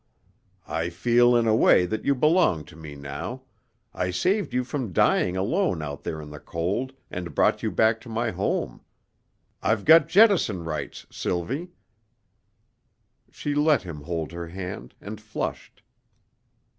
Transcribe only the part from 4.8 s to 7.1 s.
dying alone there in the cold